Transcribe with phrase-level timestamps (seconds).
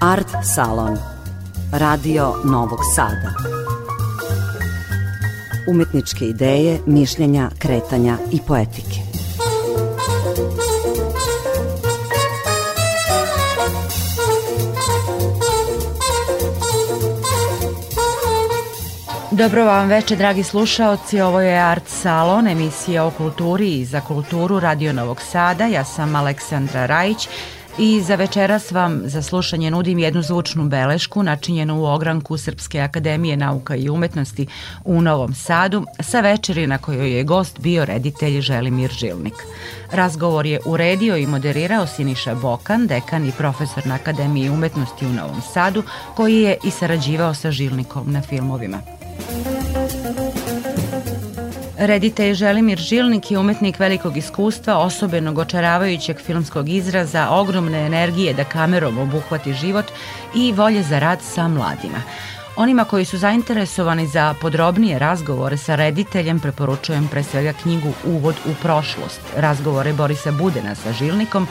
[0.00, 0.98] Art Salon
[1.72, 3.32] Radio Novog Sada
[5.68, 9.00] Umetničke ideje, mišljenja, kretanja i poetike
[19.30, 21.20] Dobro vam veče, dragi slušaoci.
[21.20, 25.66] Ovo je Art Salon, emisija o kulturi i za kulturu Radio Novog Sada.
[25.66, 27.28] Ja sam Aleksandra Rajić
[27.78, 33.36] i za večeras vam za slušanje nudim jednu zvučnu belešku načinjenu u ogranku Srpske akademije
[33.36, 34.46] nauka i umetnosti
[34.84, 39.34] u Novom Sadu sa večeri na kojoj je gost bio reditelj Želimir Žilnik.
[39.92, 45.42] Razgovor je uredio i moderirao Siniša Bokan, dekan i profesor na Akademiji umetnosti u Novom
[45.52, 45.82] Sadu,
[46.16, 48.78] koji je i sarađivao sa Žilnikom na filmovima.
[51.84, 58.98] Reditelj Želimir Žilnik je umetnik velikog iskustva, osobenog očaravajućeg filmskog izraza, ogromne energije da kamerom
[58.98, 59.84] obuhvati život
[60.34, 62.02] i volje za rad sa mladima.
[62.56, 68.54] Onima koji su zainteresovani za podrobnije razgovore sa rediteljem preporučujem pre svega knjigu Uvod u
[68.62, 71.48] prošlost, razgovore Borisa Budena sa Žilnikom.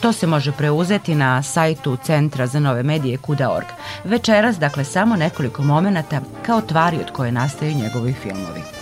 [0.00, 3.66] To se može preuzeti na sajtu Centra za nove medije kuda.org.
[4.04, 8.75] Večeras, dakle, samo nekoliko momenata kao tvari od koje nastaju njegovi filmovi.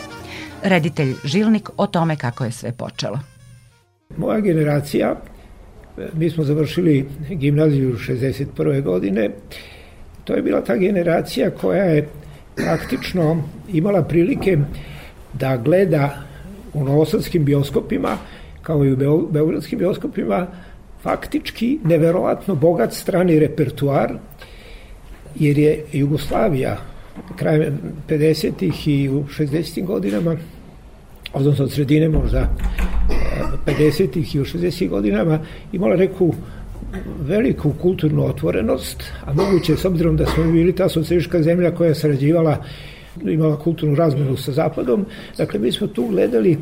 [0.64, 3.18] Reditelj Žilnik o tome kako je sve počelo.
[4.16, 5.16] Moja generacija,
[6.12, 8.82] mi smo završili gimnaziju 61.
[8.82, 9.30] godine,
[10.24, 12.08] To je bila ta generacija koja je
[12.56, 13.42] praktično
[13.72, 14.58] imala prilike
[15.32, 16.22] da gleda
[16.74, 18.16] u novosadskim bioskopima,
[18.62, 20.46] kao i u beogradskim bioskopima,
[21.02, 24.12] faktički neverovatno bogat strani repertuar,
[25.34, 26.76] jer je Jugoslavija
[27.36, 28.88] krajem 50.
[28.88, 29.84] i u 60.
[29.84, 30.36] godinama,
[31.34, 32.48] odnosno od sredine možda
[33.66, 34.36] 50.
[34.36, 34.88] i u 60.
[34.88, 35.38] godinama,
[35.72, 36.34] imala neku
[37.20, 41.94] veliku kulturnu otvorenost, a moguće s obzirom da smo bili ta socijališka zemlja koja je
[41.94, 42.64] sarađivala
[43.22, 45.06] imala kulturnu razmenu sa Zapadom,
[45.38, 46.58] dakle mi smo tu gledali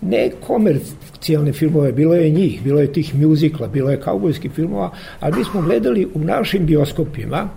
[0.00, 4.90] ne komercijalne filmove, bilo je njih, bilo je tih mjuzikla, bilo je kaubojskih filmova,
[5.20, 7.48] ali mi smo gledali u našim bioskopima,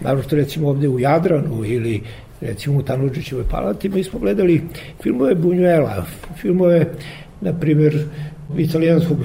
[0.00, 2.02] naravno recimo ovde u Jadranu ili
[2.46, 4.62] recimo u Tanuđićevoj palati, mi smo gledali
[5.02, 6.04] filmove Bunjuela,
[6.40, 6.86] filmove,
[7.40, 8.04] na primjer,
[8.58, 9.18] italijanskog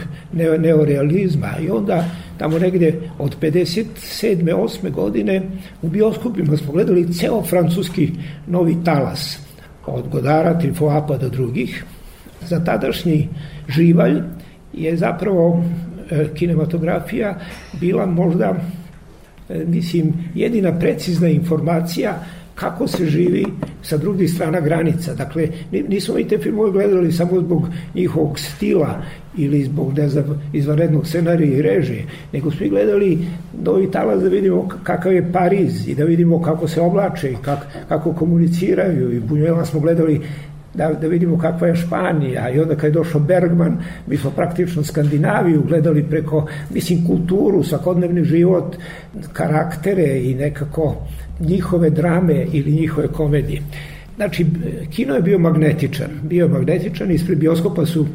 [0.59, 2.05] neorealizma i onda
[2.37, 3.85] tamo negde od 57.
[4.43, 4.91] 8.
[4.91, 5.41] godine
[5.81, 8.11] u bioskopima smo gledali ceo francuski
[8.47, 9.39] novi talas
[9.85, 11.85] od Godara, Trifoapa do drugih.
[12.47, 13.29] Za tadašnji
[13.69, 14.21] živalj
[14.73, 15.63] je zapravo
[16.09, 17.39] e, kinematografija
[17.79, 18.55] bila možda
[19.49, 22.23] e, mislim jedina precizna informacija
[22.61, 23.45] kako se živi
[23.83, 25.13] sa drugih strana granica.
[25.13, 29.01] Dakle, nismo mi te filmove gledali samo zbog njihovog stila
[29.37, 33.17] ili zbog, ne znam, izvanrednog scenarija i režije, nego smo gledali
[33.63, 37.59] Novi talas da vidimo kakav je Pariz i da vidimo kako se oblače i kak,
[37.89, 40.21] kako komuniciraju i Bunjela smo gledali
[40.73, 43.77] da, da vidimo kakva je Španija i onda kad je došao Bergman,
[44.07, 48.75] mi smo praktično Skandinaviju gledali preko, mislim, kulturu, svakodnevni život,
[49.33, 50.95] karaktere i nekako
[51.41, 53.61] njihove drame ili njihove komedije.
[54.15, 54.45] Znači,
[54.89, 58.05] kino je bio magnetičan, bio je magnetičan, ispred bioskopa su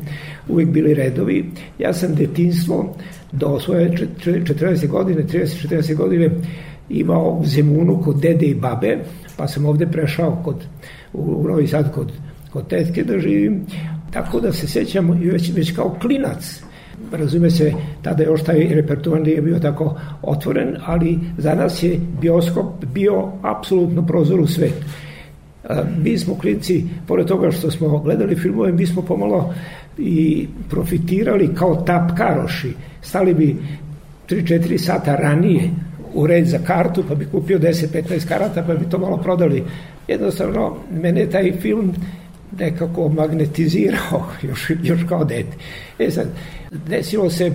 [0.49, 1.45] uvijek bili redovi.
[1.79, 2.97] Ja sam detinstvo
[3.33, 6.31] do svoje 40 godine, 30-40 godine
[6.89, 8.99] imao u Zemunu kod dede i babe,
[9.37, 10.65] pa sam ovde prešao kod,
[11.13, 12.13] u Novi Sad kod,
[12.53, 13.67] kod tetke da živim,
[14.11, 16.63] tako da se sećam već, već kao klinac
[17.13, 17.73] razume se,
[18.03, 24.07] tada još taj repertoar nije bio tako otvoren, ali za nas je bioskop bio apsolutno
[24.07, 24.85] prozor u svet.
[25.99, 29.55] Mi smo klinci, pored toga što smo gledali filmove, mi smo pomalo
[29.99, 32.73] i profitirali kao tapkaroši.
[33.03, 33.57] Stali bi
[34.29, 35.71] 3-4 sata ranije
[36.15, 39.65] u red za kartu, pa bi kupio 10-15 karata, pa bi to malo prodali.
[40.09, 41.93] Jednostavno, mene taj film
[42.59, 45.57] nekako magnetizirao još, još kao dete.
[45.99, 46.27] E sad,
[46.89, 47.53] desilo se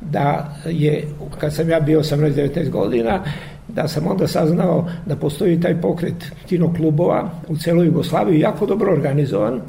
[0.00, 1.04] da je,
[1.38, 3.24] kad sam ja bio 18-19 godina,
[3.68, 9.60] da sam onda saznao da postoji taj pokret kinoklubova u celoj Jugoslaviji, jako dobro organizovan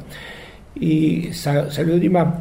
[0.76, 2.32] i sa, sa ljudima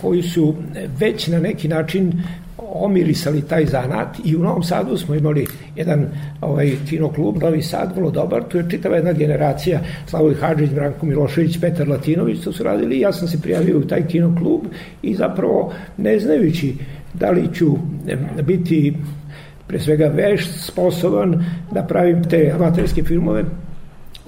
[0.00, 0.54] koji su
[0.98, 2.22] već na neki način
[2.58, 6.06] omirisali taj zanat i u Novom Sadu smo imali jedan
[6.40, 11.60] ovaj kinoklub Novi Sad, vrlo dobar, tu je čitava jedna generacija Slavoj Hadžić, Branko Milošević,
[11.60, 14.60] Petar Latinović, to su radili ja sam se prijavio u taj kinoklub
[15.02, 16.74] i zapravo ne znajući
[17.14, 17.76] da li ću
[18.42, 18.94] biti
[19.66, 23.44] pre svega veš, sposoban da pravim te amaterske filmove,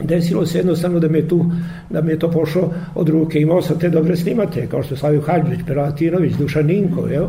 [0.03, 1.51] desilo se jednostavno da mi je tu
[1.91, 5.21] da mi je to pošlo od ruke imao sam te dobre snimate kao što Slavio
[5.21, 7.27] Hadžić, Peratinović, Dušan Ninko jel?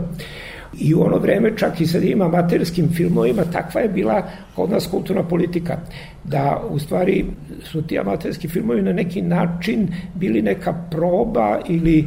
[0.77, 4.24] I u ono vreme čak i sad ima amaterskim filmovima, takva je bila
[4.56, 5.77] kod nas kulturna politika,
[6.24, 7.25] da u stvari
[7.63, 12.06] su ti amaterski filmovi na neki način bili neka proba ili,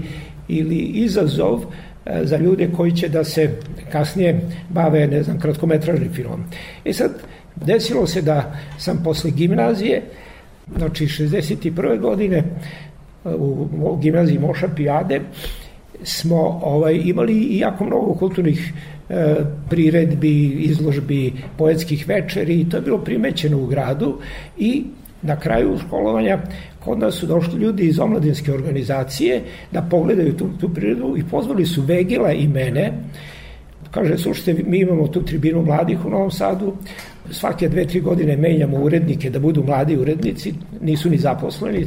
[0.49, 1.65] ili izazov
[2.07, 3.51] e, za ljude koji će da se
[3.93, 6.45] kasnije bave, ne znam, kratkometražnim filmom.
[6.85, 7.11] E sad,
[7.57, 10.03] desilo se da sam posle gimnazije,
[10.77, 12.01] znači 61.
[12.01, 12.43] godine,
[13.25, 15.21] u gimnaziji Moša Pijade,
[16.05, 18.73] smo ovaj, imali jako mnogo kulturnih
[19.09, 19.37] e,
[19.71, 24.19] priredbi, izložbi, poetskih večeri i to je bilo primećeno u gradu
[24.59, 24.85] i
[25.23, 26.39] na kraju školovanja
[26.85, 31.67] kod nas su došli ljudi iz omladinske organizacije da pogledaju tu, tu priredu i pozvali
[31.67, 32.93] su Vegila i mene.
[33.91, 36.73] Kaže, slušajte, mi imamo tu tribinu mladih u Novom Sadu,
[37.31, 41.87] svake dve, tri godine menjamo urednike da budu mladi urednici, nisu ni zaposleni.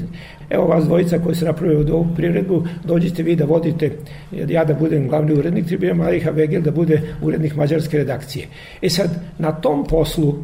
[0.49, 3.91] Evo vas dvojica koji se napravio od ovu priredbu, dođite vi da vodite,
[4.31, 8.47] ja da budem glavni urednik tribina mladih, a Vegel da bude urednik mađarske redakcije.
[8.81, 9.09] E sad,
[9.39, 10.35] na tom poslu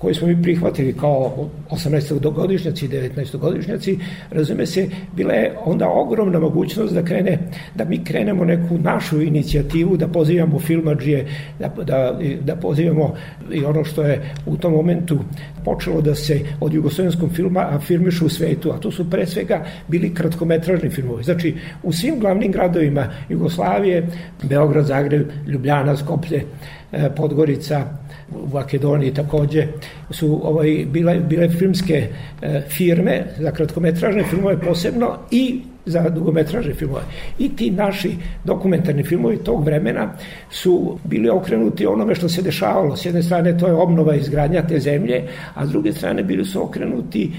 [0.00, 2.32] koji smo mi prihvatili kao 18.
[2.32, 3.38] godišnjaci i 19.
[3.38, 3.98] godišnjaci,
[4.30, 7.38] razume se, bila je onda ogromna mogućnost da krene,
[7.74, 11.26] da mi krenemo neku našu inicijativu, da pozivamo filmađije,
[11.58, 13.14] da, da, da pozivamo
[13.52, 15.18] i ono što je u tom momentu
[15.64, 20.14] počelo da se od jugoslovenskog filma afirmišu u svetu, a to su pre svega bili
[20.14, 21.24] kratkometražni filmovi.
[21.24, 24.06] Znači, u svim glavnim gradovima Jugoslavije,
[24.42, 26.44] Beograd, Zagreb, Ljubljana, Skoplje,
[26.92, 27.86] e, Podgorica,
[28.34, 29.66] u Makedoniji takođe
[30.10, 32.06] su ovaj, bile, bile filmske
[32.42, 37.02] e, firme za kratkometražne filmove posebno i za dugometražne filmove.
[37.38, 38.10] I ti naši
[38.44, 40.12] dokumentarni filmovi tog vremena
[40.50, 42.96] su bili okrenuti onome što se dešavalo.
[42.96, 45.22] S jedne strane to je obnova izgradnja te zemlje,
[45.54, 47.30] a s druge strane bili su okrenuti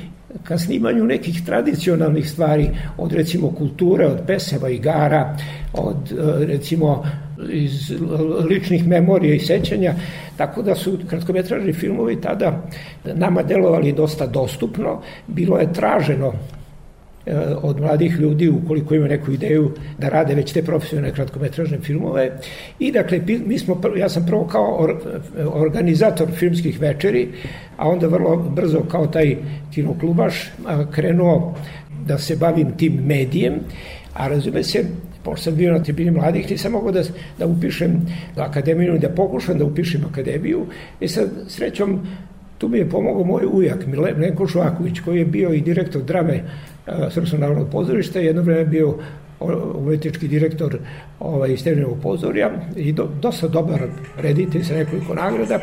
[0.43, 5.37] ka snimanju nekih tradicionalnih stvari od recimo kulture, od peseva, igara,
[5.73, 7.03] od e, recimo
[7.49, 7.93] iz
[8.49, 9.93] ličnih memorija i sećanja,
[10.37, 12.63] tako da su kratkometražni filmovi tada
[13.03, 16.33] nama delovali dosta dostupno, bilo je traženo
[17.25, 22.31] e, od mladih ljudi ukoliko ima neku ideju da rade već te profesionalne kratkometražne filmove.
[22.79, 24.87] I dakle mi smo ja sam prvo kao
[25.53, 27.27] organizator filmskih večeri
[27.77, 29.37] a onda vrlo brzo kao taj
[29.73, 30.51] kinoklubaš
[30.91, 31.55] krenuo
[32.05, 33.53] da se bavim tim medijem
[34.13, 34.85] a razume se
[35.23, 37.03] pošto sam bio na tribini mladih, nisam mogao da,
[37.39, 38.01] da upišem
[38.37, 40.65] akademiju, da pokušam da upišem akademiju.
[40.99, 41.99] I sad, srećom,
[42.57, 46.43] tu mi je pomogao moj ujak, Milenko Švaković, koji je bio i direktor drame
[47.11, 48.95] Srpskog narodnog pozorišta, jedno vreme bio
[49.75, 50.77] umetnički direktor
[51.19, 53.79] ovaj, Stevnjevog pozorja i do, dosta dobar
[54.17, 55.59] reditelj sa nekoliko nagrada.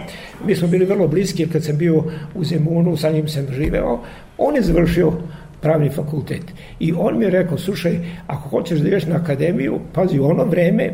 [0.46, 2.04] Mi smo bili vrlo bliski kad sam bio
[2.34, 4.00] u Zemunu, sa njim sam živeo.
[4.38, 5.12] On je završio
[5.60, 6.42] pravni fakultet.
[6.80, 10.44] I on mi je rekao, slušaj, ako hoćeš da ideš na akademiju, pazi, u ono
[10.44, 10.90] vreme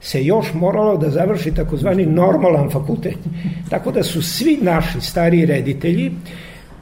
[0.00, 3.18] se još moralo da završi takozvani normalan fakultet.
[3.70, 6.12] Tako da su svi naši stari reditelji,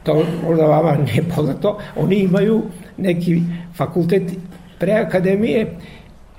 [0.03, 2.61] to možda vama nije poznato, oni imaju
[2.97, 3.41] neki
[3.75, 4.23] fakultet
[4.79, 5.75] pre akademije,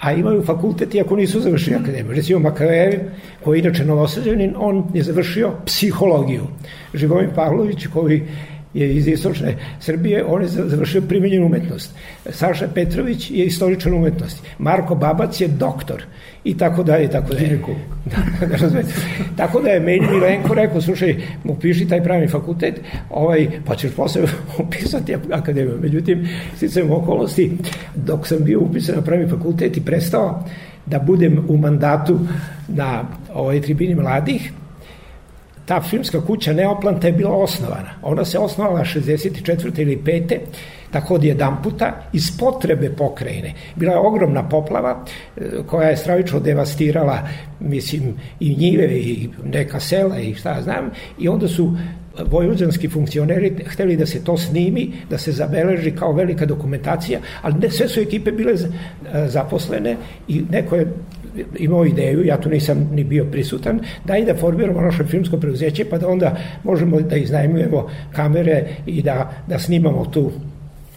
[0.01, 2.13] a imaju fakultet iako nisu završili akademiju.
[2.13, 3.01] Recimo Makarev,
[3.45, 6.43] koji je inače novosađanin, on je završio psihologiju.
[6.95, 8.23] Živojin Pavlović, koji
[8.75, 11.95] je iz istočne Srbije, on je završio primenjenu umetnost.
[12.31, 14.49] Saša Petrović je istoričan umetnosti.
[14.59, 16.05] Marko Babac je doktor.
[16.45, 17.59] I tako dalje, i tako dalje.
[18.41, 18.83] Da, da, da,
[19.37, 24.23] tako da je meni Milenko rekao, slušaj, upiši taj pravni fakultet, ovaj, pa ćeš posle
[24.67, 25.79] upisati akademiju.
[25.83, 27.53] Međutim, sticajem okolnosti,
[27.95, 30.45] dok sam bio upisan na pravni fakultet i prestao
[30.87, 32.19] da budem u mandatu
[32.69, 33.05] na
[33.35, 34.53] ovoj tribini mladih,
[35.67, 37.91] ta filmska kuća Neoplanta je bila osnovana.
[38.03, 39.81] Ona se osnovala 64.
[39.81, 40.39] ili 5.
[40.91, 43.55] tako od jedan puta iz potrebe pokrajine.
[43.77, 45.05] Bila je ogromna poplava
[45.37, 47.19] e, koja je stravično devastirala
[47.61, 51.77] mislim i njive i neka sela i šta znam i onda su
[52.31, 57.71] vojvođanski funkcioneri hteli da se to snimi, da se zabeleži kao velika dokumentacija, ali ne,
[57.71, 58.59] sve su ekipe bile e,
[59.29, 59.97] zaposlene
[60.29, 60.93] i neko je
[61.59, 65.85] imao ideju, ja tu nisam ni bio prisutan, da i da formiramo naše filmsko preuzeće,
[65.85, 70.31] pa da onda možemo da iznajmujemo kamere i da, da snimamo tu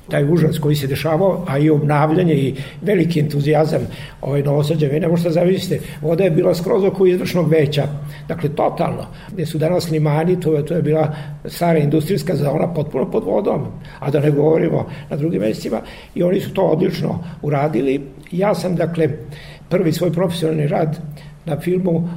[0.10, 3.82] taj užas koji se dešavao, a i obnavljanje i veliki entuzijazam
[4.22, 7.88] ovaj novosađa, vi ne možete zavisite, voda je bila skroz oko izvršnog veća,
[8.27, 11.15] dakle totalno, gde su danas limani, to je, to je bila
[11.46, 13.65] stara industrijska zona potpuno pod vodom,
[14.00, 15.82] a da ne govorimo na drugim mestima,
[16.15, 18.01] i oni su to odlično uradili.
[18.32, 19.10] Ja sam, dakle,
[19.69, 21.00] prvi svoj profesionalni rad
[21.45, 22.09] na filmu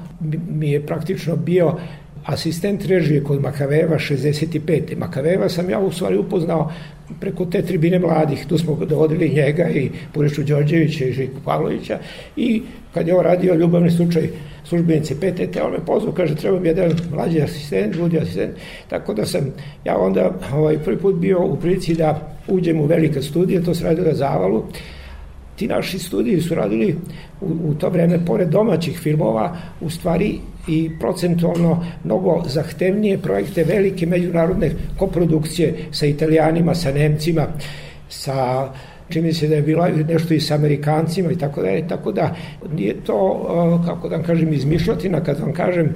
[0.49, 1.77] mi je praktično bio
[2.25, 4.97] asistent režije kod Makaveva 65.
[4.97, 6.73] Makaveva sam ja u stvari upoznao
[7.21, 11.99] preko te tribine mladih, tu smo dovodili njega i Purišu Đorđevića i Žiku Pavlovića
[12.37, 12.63] i
[12.95, 14.29] kad je on radio ljubavni slučaj
[14.65, 18.51] službenice PTT, on me pozvao, kaže, treba mi jedan mlađi asistent, budi asistent,
[18.89, 19.41] tako da sam
[19.85, 23.85] ja onda ovaj, prvi put bio u prilici da uđem u velika studija, to se
[23.85, 24.65] radio na Zavalu,
[25.61, 26.97] ti naši studiji su radili
[27.41, 30.39] u, u to vreme, pored domaćih filmova, u stvari
[30.69, 37.47] i procentualno mnogo zahtevnije projekte, velike međunarodne koprodukcije sa italijanima, sa nemcima,
[38.09, 38.69] sa
[39.09, 42.35] čini se da je bila nešto i sa Amerikancima i tako da tako da
[42.73, 43.21] nije to,
[43.87, 45.95] kako da vam kažem, izmišljotina, kad vam kažem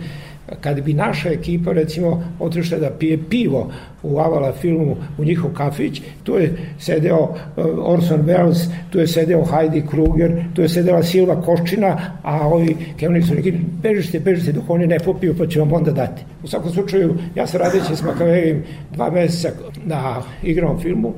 [0.61, 3.73] kad bi naša ekipa recimo otišla da pije pivo
[4.03, 9.45] u Avala filmu u njihov kafić, tu je sedeo uh, Orson Welles, tu je sedeo
[9.45, 14.71] Heidi Kruger, tu je sedela Silva Koščina, a ovi kevni su neki, bežite, bežite dok
[14.71, 16.23] oni ne popiju, pa ću vam onda dati.
[16.43, 19.51] U svakom slučaju, ja sam radeći s Makavejim dva meseca
[19.85, 21.15] na igranom filmu,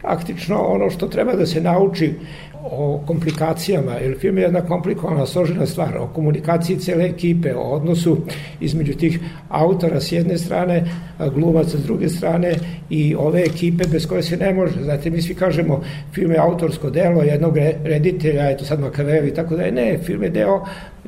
[0.00, 2.14] praktično ono što treba da se nauči
[2.64, 8.16] o komplikacijama, jer film je jedna komplikovana, složena stvar, o komunikaciji cele ekipe, o odnosu
[8.60, 10.84] između tih autora s jedne strane,
[11.34, 12.54] glumaca s druge strane
[12.90, 14.82] i ove ekipe bez koje se ne može.
[14.82, 15.82] Znate, mi svi kažemo
[16.14, 19.72] film je autorsko delo jednog reditelja, eto sad Makavejev i tako da je.
[19.72, 20.64] Ne, film je deo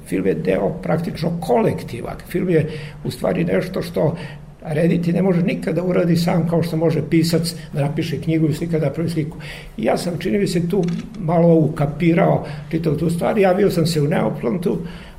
[0.07, 2.17] film je deo praktično kolektiva.
[2.29, 2.67] Film je
[3.05, 4.17] u stvari nešto što
[4.65, 8.55] A rediti ne može nikada uradi sam kao što može pisac da napiše knjigu i
[8.55, 9.39] slika da pravi sliku.
[9.77, 10.85] I ja sam, čini mi se, tu
[11.19, 13.39] malo ukapirao čitav tu stvar.
[13.39, 14.79] Javio sam se u Neoplantu,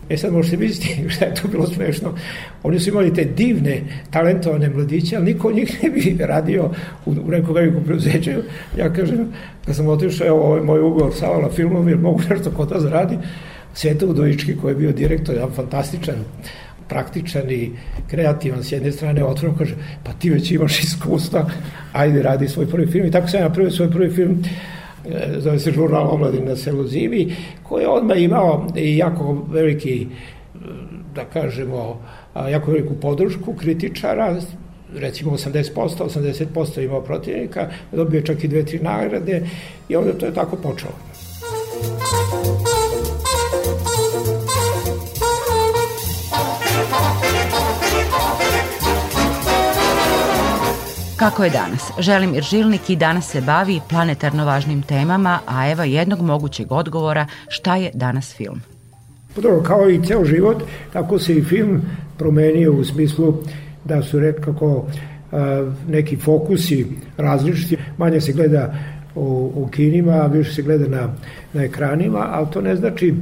[0.09, 2.09] E sad možete misliti šta je to bilo smešno.
[2.63, 3.81] Oni su imali te divne,
[4.11, 6.69] talentovane mladiće, ali niko od njih ne bi radio
[7.05, 8.31] u, u nekom velikom preuzeću.
[8.77, 9.27] Ja kažem,
[9.65, 12.69] kad sam otišao, evo, ovo je moj ugovor sa Avala filmom, jer mogu nešto kod
[12.69, 13.17] da zaradi.
[13.73, 16.15] Sveta Udovički, koji je bio direktor, jedan fantastičan
[16.93, 17.71] praktičan i
[18.07, 21.45] kreativan s jedne strane, otvoreno kaže, pa ti već imaš iskustva,
[21.93, 23.05] ajde radi svoj prvi film.
[23.07, 24.43] I tako sam ja napravio svoj prvi film,
[25.05, 30.07] e, zove se žurnal Omladin na selu Zimi, koji je odmah imao i jako veliki,
[31.15, 32.01] da kažemo,
[32.49, 34.35] jako veliku podršku kritičara,
[34.95, 35.73] recimo 80%,
[36.55, 39.41] 80% imao protivnika, dobio čak i dve, tri nagrade
[39.89, 40.93] i onda to je tako počelo.
[51.23, 51.91] Kako je danas?
[51.99, 57.75] Želimir Žilnik i danas se bavi planetarno važnim temama, a evo jednog mogućeg odgovora šta
[57.75, 58.61] je danas film.
[59.35, 60.63] Pa dobro, kao i ceo život,
[60.93, 61.81] tako se i film
[62.17, 63.33] promenio u smislu
[63.85, 64.85] da su redkako
[65.87, 66.87] neki fokusi
[67.17, 68.73] različiti, manje se gleda
[69.15, 71.13] u, u kinima, a više se gleda na,
[71.53, 73.15] na ekranima, ali to ne znači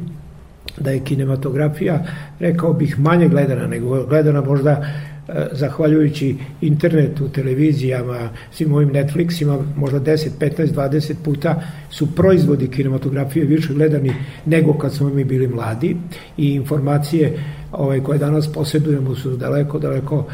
[0.77, 2.05] da je kinematografija,
[2.39, 5.10] rekao bih, manje gledana, nego gledana možda E,
[5.51, 13.73] zahvaljujući internetu, televizijama, svim ovim Netflixima, možda 10, 15, 20 puta su proizvodi kinematografije više
[13.73, 14.13] gledani
[14.45, 15.97] nego kad smo mi bili mladi
[16.37, 17.33] i informacije
[17.71, 20.25] ovaj, koje danas posjedujemo su daleko, daleko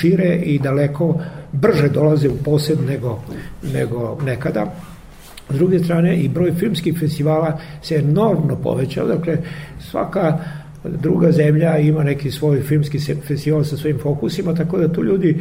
[0.00, 1.20] šire i daleko
[1.52, 3.20] brže dolaze u posed nego,
[3.72, 4.74] nego nekada.
[5.50, 9.36] S druge strane, i broj filmskih festivala se enormno povećao, dakle,
[9.80, 10.38] svaka
[11.02, 15.36] druga zemlja ima neki svoj filmski festival sa svojim fokusima, tako da tu ljudi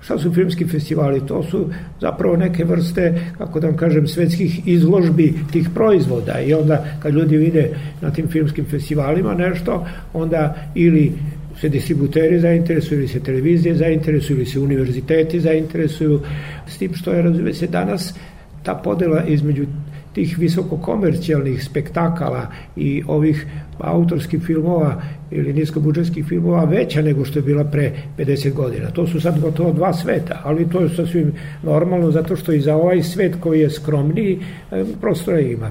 [0.00, 1.26] Šta su filmski festivali?
[1.26, 6.84] To su zapravo neke vrste, kako da vam kažem, svetskih izložbi tih proizvoda i onda
[7.02, 11.12] kad ljudi vide na tim filmskim festivalima nešto, onda ili
[11.60, 16.20] se distributeri zainteresuju, ili se televizije zainteresuju, ili se univerziteti zainteresuju,
[16.66, 18.14] s tim što je, razume se, danas
[18.62, 19.66] ta podela između
[20.12, 22.46] tih visokokomercijalnih spektakala
[22.76, 23.46] i ovih
[23.78, 28.90] autorskih filmova ili niskobudžetskih filmova veća nego što je bila pre 50 godina.
[28.90, 32.76] To su sad gotovo dva sveta, ali to je sasvim normalno zato što i za
[32.76, 34.38] ovaj svet koji je skromniji
[34.72, 35.70] e, prostora ima.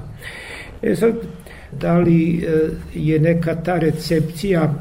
[0.82, 1.14] E sad,
[1.80, 4.74] da li e, je neka ta recepcija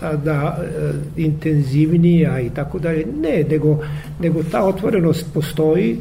[0.00, 3.06] sada e, intenzivnija i tako dalje?
[3.20, 3.78] Ne, nego,
[4.20, 5.96] nego ta otvorenost postoji,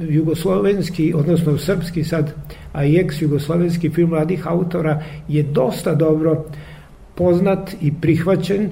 [0.00, 2.34] jugoslovenski, odnosno srpski sad,
[2.72, 6.44] a i ex-jugoslovenski film mladih autora je dosta dobro
[7.14, 8.70] poznat i prihvaćen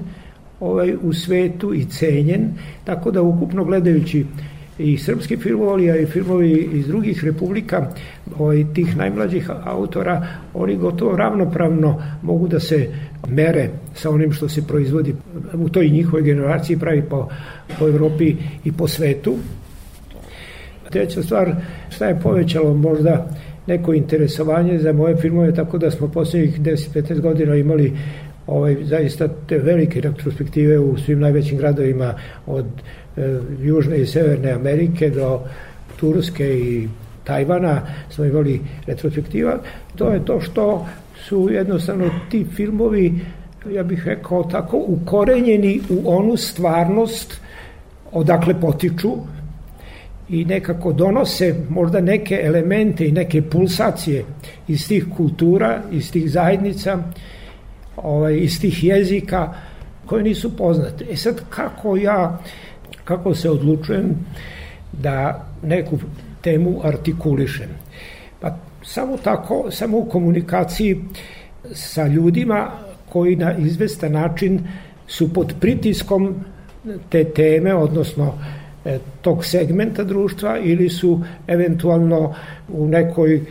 [0.59, 2.53] ovaj, u svetu i cenjen,
[2.83, 4.25] tako da ukupno gledajući
[4.77, 7.87] i srpski filmovi, a i filmovi iz drugih republika,
[8.37, 12.89] ovaj, tih najmlađih autora, oni gotovo ravnopravno mogu da se
[13.27, 15.15] mere sa onim što se proizvodi
[15.53, 17.29] u toj njihovoj generaciji pravi po,
[17.79, 19.35] po Evropi i po svetu.
[20.95, 21.55] Treća stvar,
[21.89, 23.27] šta je povećalo možda
[23.67, 27.93] neko interesovanje za moje filmove, tako da smo poslednjih 10-15 godina imali
[28.47, 32.13] ovaj, zaista te velike retrospektive u svim najvećim gradovima
[32.47, 32.65] od
[33.17, 35.41] e, Južne i Severne Amerike do
[35.99, 36.87] Turske i
[37.23, 39.59] Tajvana smo imali retrospektiva,
[39.95, 40.87] to je to što
[41.27, 43.13] su jednostavno ti filmovi,
[43.71, 47.41] ja bih rekao tako, ukorenjeni u onu stvarnost
[48.11, 49.11] odakle potiču
[50.29, 54.25] i nekako donose možda neke elemente i neke pulsacije
[54.67, 56.97] iz tih kultura, iz tih zajednica,
[57.97, 59.53] ovaj, iz tih jezika
[60.05, 61.05] koje nisu poznate.
[61.11, 62.39] E sad, kako ja,
[63.03, 64.25] kako se odlučujem
[64.91, 65.97] da neku
[66.41, 67.69] temu artikulišem?
[68.39, 71.01] Pa samo tako, samo u komunikaciji
[71.73, 72.71] sa ljudima
[73.09, 74.67] koji na izvestan način
[75.07, 76.35] su pod pritiskom
[77.09, 78.33] te teme, odnosno
[79.21, 82.33] tog segmenta društva ili su eventualno
[82.69, 83.41] u nekoj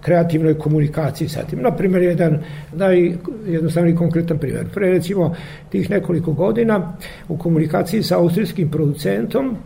[0.00, 1.58] kreativnoj komunikaciji sa tim.
[1.62, 2.38] Naprimer, jedan
[2.72, 4.66] najjednostavniji konkretan primjer.
[4.74, 5.34] Pre recimo
[5.70, 6.96] tih nekoliko godina
[7.28, 9.56] u komunikaciji sa austrijskim producentom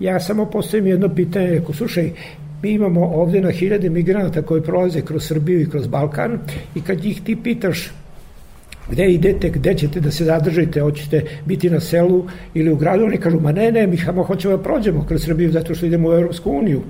[0.00, 2.10] ja samo postavim jedno pitanje, reko, slušaj,
[2.62, 6.38] mi imamo ovde na hiljade migranata koji prolaze kroz Srbiju i kroz Balkan
[6.74, 7.92] i kad ih ti pitaš
[8.90, 13.16] gde idete, gde ćete da se zadržite, hoćete biti na selu ili u gradu, oni
[13.16, 16.12] kažu, ma ne, ne, mi samo hoćemo da prođemo kroz Srbiju zato što idemo u
[16.12, 16.82] Europsku uniju.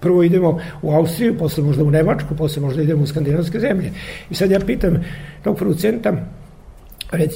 [0.00, 3.90] Prvo idemo u Austriju, posle možda u Nemačku, posle možda idemo u skandinavske zemlje.
[4.30, 5.04] I sad ja pitam
[5.44, 6.12] tog producenta,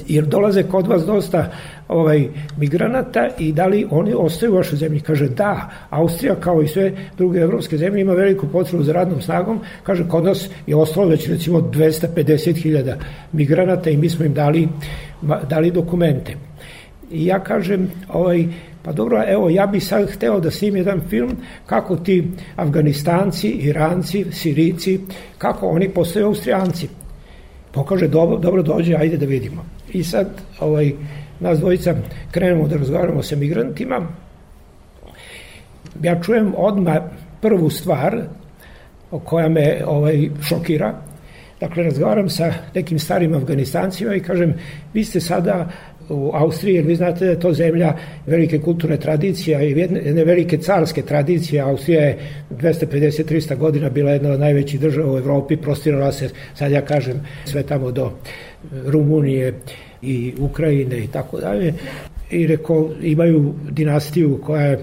[0.06, 1.50] jer dolaze kod vas dosta
[1.88, 2.28] ovaj
[2.58, 5.00] migranata i da li oni ostaju u vašoj zemlji?
[5.00, 9.60] Kaže da, Austrija kao i sve druge evropske zemlje ima veliku potrebu za radnom snagom.
[9.82, 12.94] Kaže kod nas je ostalo već recimo 250.000
[13.32, 14.68] migranata i mi smo im dali,
[15.48, 16.36] dali dokumente.
[17.10, 18.46] I ja kažem, ovaj,
[18.82, 22.24] pa dobro, evo, ja bih sad hteo da snim jedan film kako ti
[22.56, 25.00] Afganistanci, Iranci, Sirici,
[25.38, 26.88] kako oni postaju Austrijanci
[27.74, 29.64] pokaže dobro, dobro dođe, ajde da vidimo.
[29.92, 30.26] I sad
[30.60, 30.92] ovaj,
[31.40, 31.94] nas dvojica
[32.30, 34.06] krenemo da razgovaramo sa migrantima.
[36.02, 36.96] Ja čujem odmah
[37.40, 38.22] prvu stvar
[39.24, 40.94] koja me ovaj, šokira.
[41.60, 44.54] Dakle, razgovaram sa nekim starim Afganistancima i kažem,
[44.94, 45.68] vi ste sada
[46.08, 47.96] u Austriji, jer vi znate da je to zemlja
[48.26, 51.62] velike kulturne tradicije i jedne velike carske tradicije.
[51.62, 52.18] Austrija je
[52.50, 57.62] 250-300 godina bila jedna od najvećih država u Evropi, prostirala se, sad ja kažem, sve
[57.62, 58.12] tamo do
[58.86, 59.54] Rumunije
[60.02, 61.74] i Ukrajine i tako dalje.
[62.30, 64.78] I reko, imaju dinastiju koja je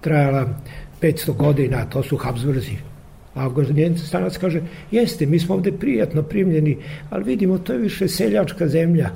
[0.00, 0.48] trajala
[1.02, 2.76] 500 godina, to su Habsburzi.
[3.34, 6.76] A Afganijanci stanac kaže, jeste, mi smo ovde prijatno primljeni,
[7.10, 9.10] ali vidimo, to je više seljačka zemlja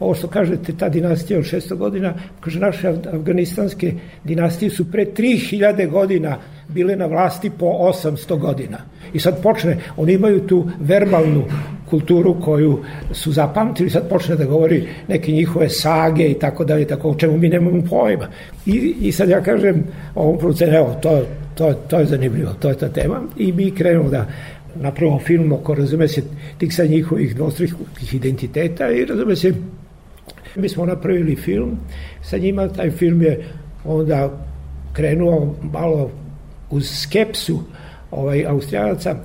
[0.00, 3.92] ovo što kažete, ta dinastija od 600 godina, kaže, naše afganistanske
[4.24, 8.78] dinastije su pre 3000 godina bile na vlasti po 800 godina.
[9.12, 11.44] I sad počne, oni imaju tu verbalnu
[11.90, 12.82] kulturu koju
[13.12, 17.38] su zapamtili, sad počne da govori neke njihove sage i tako dalje, tako o čemu
[17.38, 18.28] mi nemamo pojma.
[18.66, 21.22] I, i sad ja kažem ovom producentu, evo, to,
[21.54, 24.26] to, to je zanimljivo, to je ta tema i mi krenemo da
[24.80, 26.22] napravimo film oko, razume se,
[26.58, 29.54] tih sad njihovih dvostrukih identiteta i razume se,
[30.56, 31.78] Mi smo napravili film
[32.22, 33.44] sa njima, taj film je
[33.84, 34.46] onda
[34.92, 36.10] krenuo malo
[36.70, 37.62] uz skepsu
[38.10, 39.16] ovaj, Austrijanaca,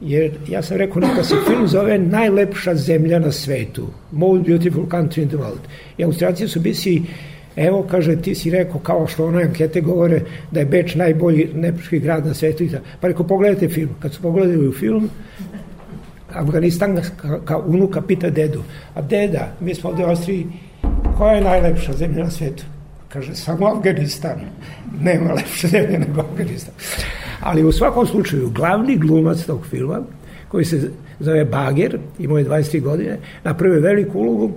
[0.00, 5.22] jer ja sam rekao neka se film zove najlepša zemlja na svetu, most beautiful country
[5.22, 5.64] in the world.
[5.98, 7.02] I Austrijanci su bisi
[7.56, 11.98] Evo, kaže, ti si rekao, kao što one ankete govore, da je Beč najbolji nepški
[11.98, 12.64] grad na svetu.
[13.00, 13.90] Pa rekao, pogledajte film.
[13.98, 15.10] Kad su pogledali u film,
[16.32, 17.00] Afganistan
[17.44, 18.62] kao unuka pita dedu,
[18.94, 20.46] a deda, mi smo ovde u Austriji
[21.20, 22.64] koja je najlepša zemlja na svetu?
[23.08, 24.40] Kaže, samo Afganistan.
[25.00, 26.74] Nema lepše zemlje nego Afganistan.
[27.40, 30.00] Ali u svakom slučaju, glavni glumac tog filma,
[30.48, 34.52] koji se zove Bager, imao je 23 godine, napravio veliku ulogu,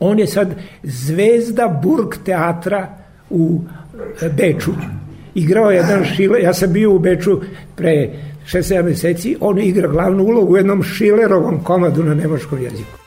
[0.00, 2.88] on je sad zvezda Burg teatra
[3.30, 3.60] u
[4.22, 4.72] e, Beču.
[5.34, 7.40] Igrao je jedan šile, ja sam bio u Beču
[7.76, 8.10] pre
[8.46, 13.03] 6-7 meseci, on igra glavnu ulogu u jednom Šilerovom komadu na nemačkom jeziku.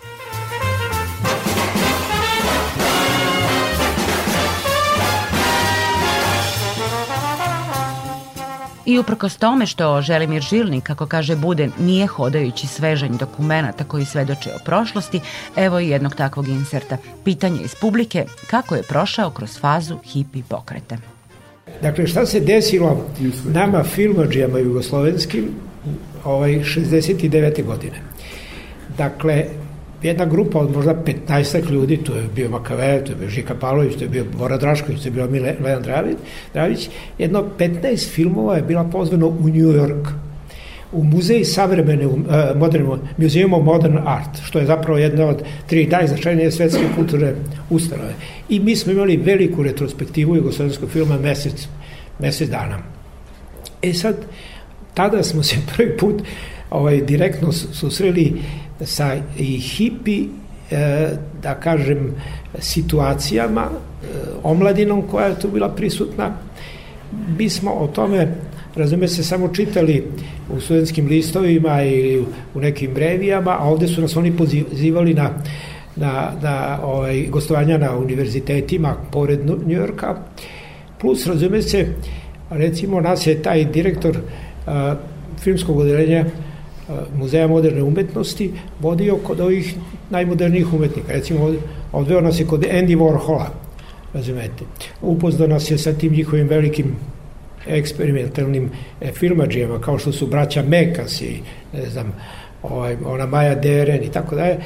[8.88, 14.50] I uprkos tome što Želimir Žilnik, kako kaže Buden, nije hodajući svežanj dokumenta koji svedoče
[14.56, 15.20] o prošlosti,
[15.56, 16.98] evo i jednog takvog inserta.
[17.24, 20.98] Pitanje iz publike, kako je prošao kroz fazu hipi pokreta.
[21.82, 23.06] Dakle, šta se desilo
[23.46, 25.46] nama filmađijama jugoslovenskim
[26.24, 27.66] ovaj, 69.
[27.66, 28.02] godine?
[28.98, 29.46] Dakle,
[30.04, 33.96] jedna grupa od možda 15 ljudi, to je bio Makave, to je bio Žika Pavlović,
[33.96, 36.18] to je bio Bora Drašković, to je bio Milan Dravić,
[36.54, 40.08] Dravić, jedno 15 filmova je bila pozvano u New York.
[40.92, 42.16] u muzej savremene, uh,
[42.56, 47.34] modern, Museum of Modern Art, što je zapravo jedna od tri najznačajnije svetske kulturne
[47.70, 48.14] ustanove.
[48.50, 51.68] I mi smo imali veliku retrospektivu jugoslovenskog filma mesec,
[52.20, 52.80] mesec dana.
[53.82, 54.16] E sad,
[54.94, 56.24] tada smo se prvi put
[56.70, 58.42] ovaj, direktno susreli
[58.82, 60.28] sa i hipi
[60.72, 61.10] e,
[61.42, 62.14] da kažem,
[62.60, 64.08] situacijama, e,
[64.44, 66.32] omladinom koja je tu bila prisutna.
[67.38, 68.28] Mi smo o tome,
[68.76, 70.08] razume se, samo čitali
[70.58, 75.32] u studentskim listovima ili u nekim revijama, a ovde su nas oni pozivali na
[75.98, 80.16] na, na ovaj, gostovanja na univerzitetima pored Njujorka.
[81.02, 81.88] Plus, razume se,
[82.50, 84.18] recimo nas je taj direktor
[84.68, 84.96] a,
[85.44, 86.26] filmskog odeljenja
[87.16, 89.76] Muzeja moderne umetnosti vodio kod ovih
[90.10, 91.14] najmodernijih umetnika.
[91.14, 91.54] Recimo,
[91.92, 93.46] odveo nas je kod Andy Warhola,
[94.14, 94.64] razumete.
[95.02, 96.96] Upoznao nas je sa tim njihovim velikim
[97.68, 98.70] eksperimentalnim
[99.02, 101.40] e, filmađijama, kao što su braća Mekas i,
[101.74, 102.14] ne znam,
[102.64, 104.58] ovaj, ona Maja Deren i tako dalje.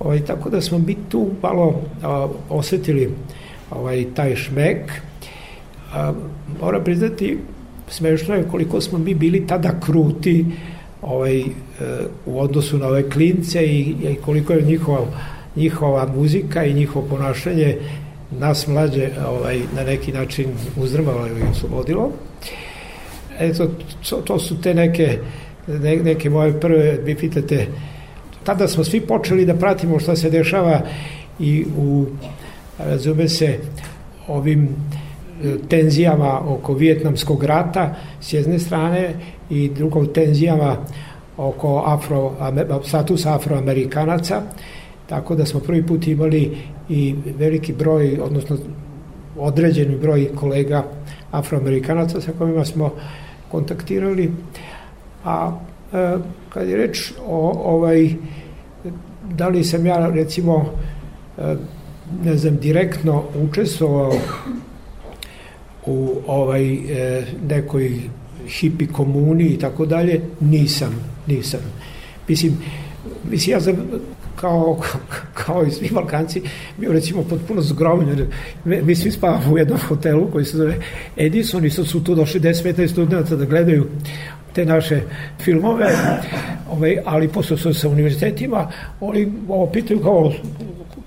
[0.00, 3.10] Ovaj, tako da smo mi tu malo a, osetili
[3.70, 4.92] ovaj, taj šmek.
[5.94, 6.12] A,
[6.60, 7.38] moram priznati,
[7.88, 10.46] smešno je koliko smo mi bili tada kruti,
[11.02, 11.44] ovaj,
[12.26, 15.06] u odnosu na ove klince i, i koliko je njihova,
[15.56, 17.76] njihova muzika i njihovo ponašanje
[18.30, 22.10] nas mlađe ovaj, na neki način uzdrmalo ili oslobodilo.
[23.38, 23.70] Eto,
[24.08, 25.18] to, to su te neke,
[25.66, 27.66] ne, neke moje prve, vi pitate,
[28.44, 30.80] tada smo svi počeli da pratimo šta se dešava
[31.38, 32.06] i u,
[32.78, 33.58] razume se,
[34.28, 34.97] ovim e,
[35.68, 39.14] tenzijama oko Vijetnamskog rata s jedne strane
[39.50, 40.76] i drugo tenzijama
[41.36, 42.32] oko afro,
[42.84, 44.42] statusa afroamerikanaca,
[45.08, 46.56] tako da smo prvi put imali
[46.88, 48.56] i veliki broj, odnosno
[49.38, 50.84] određeni broj kolega
[51.30, 52.90] afroamerikanaca sa kojima smo
[53.50, 54.32] kontaktirali.
[55.24, 55.52] A
[55.92, 56.16] e,
[56.48, 58.10] kad je reč o ovaj,
[59.34, 60.72] da li sam ja recimo
[61.38, 61.56] e,
[62.24, 64.12] ne znam, direktno učestvovao
[65.88, 67.92] u ovaj e, nekoj
[68.48, 70.94] hipi komuni i tako dalje, nisam,
[71.26, 71.60] nisam.
[72.28, 72.52] Mislim,
[73.30, 73.76] mislim ja sam
[74.36, 74.80] kao,
[75.44, 76.42] kao i svi Balkanci,
[76.78, 78.26] bio recimo potpuno zgromljen.
[78.64, 80.74] Mi svi spavamo u jednom hotelu koji se zove
[81.16, 83.86] Edison i sad su tu došli 10-15 studenta da gledaju
[84.52, 85.00] te naše
[85.40, 85.86] filmove,
[86.70, 88.70] ovaj, ali posle su sa univerzitetima,
[89.00, 90.32] oni ovo pitaju kao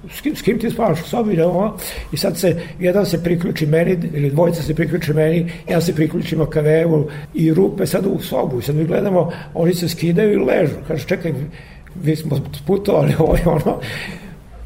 [0.10, 1.78] s kim, s kim ti spavaš u sobi, ne, ovo,
[2.12, 6.42] i sad se, jedan se priključi meni, ili dvojica se priključi meni, ja se priključim
[6.42, 10.76] akavevu i rupe sad u sobu, i sad mi gledamo, oni se skidaju i ležu,
[10.88, 11.34] kaže, čekaj,
[12.04, 13.80] mi smo putovali ovo i ono,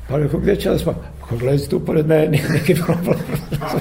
[0.10, 0.98] pa rekao, gde će da spava?
[1.30, 3.20] Kako lezi tu pored mene, neki problem.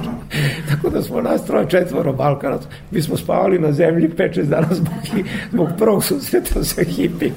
[0.71, 2.63] Tako da smo nas troje četvoro Balkanac.
[2.91, 4.95] Mi smo spavali na zemlji 5-6 dana zbog,
[5.53, 7.33] zbog prvog susreta sa hipik.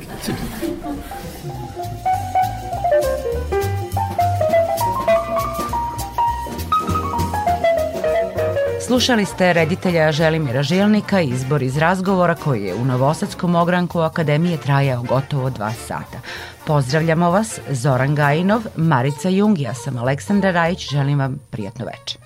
[8.88, 15.04] Slušali ste reditelja Želimira Žilnika izbor iz razgovora koji je u Novosadskom ogranku Akademije trajao
[15.04, 16.20] gotovo dva sata.
[16.68, 22.22] Pozdravljamo vas, Zoran Gajinov, Marica Jung, ja sam Aleksandra Rajić, želim vam prijatno večer.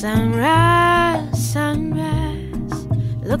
[0.00, 0.61] Sunrise,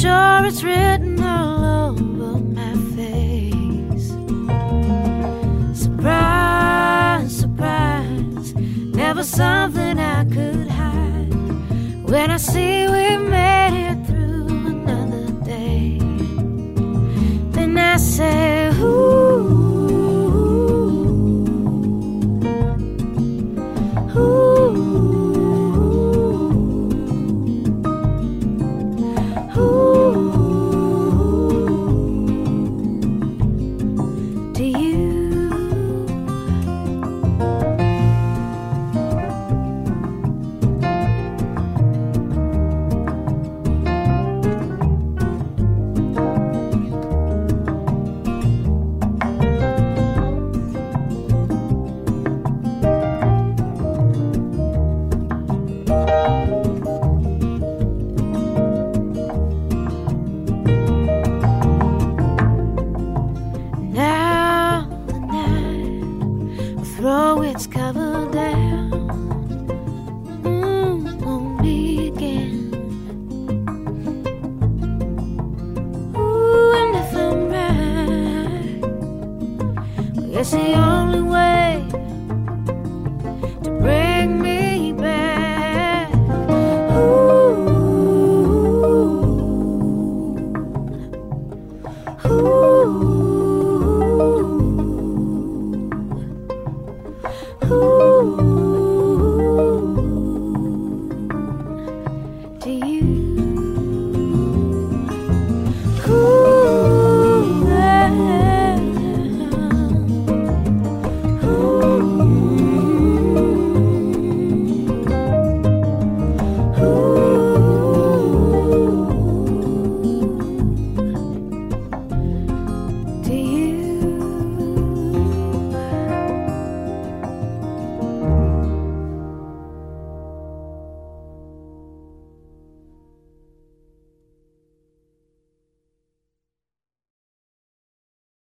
[0.00, 4.08] sure it's written all over my face.
[5.78, 11.34] Surprise, surprise, never something I could hide.
[12.08, 12.88] When I see